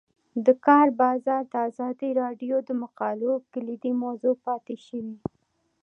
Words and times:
د 0.45 0.47
کار 0.65 0.87
بازار 1.01 1.43
د 1.53 1.55
ازادي 1.69 2.09
راډیو 2.21 2.55
د 2.67 2.69
مقالو 2.83 3.31
کلیدي 3.53 3.93
موضوع 4.03 4.35
پاتې 4.45 4.75
شوی. 4.85 5.15